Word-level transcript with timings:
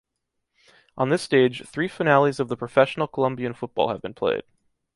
On 0.97 1.09
this 1.09 1.21
stage, 1.21 1.61
three 1.67 1.87
finales 1.87 2.39
of 2.39 2.47
the 2.47 2.57
Professional 2.57 3.05
Colombian 3.07 3.53
Football 3.53 3.89
have 3.89 4.01
been 4.01 4.15
played. 4.15 4.41